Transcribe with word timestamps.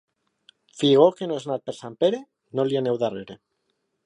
Figó 0.79 1.03
que 1.19 1.27
no 1.31 1.37
és 1.41 1.45
nat 1.51 1.67
per 1.69 1.75
Sant 1.81 2.01
Pere 2.05 2.23
no 2.61 2.67
li 2.71 2.81
aneu 2.81 3.03
darrere. 3.05 3.39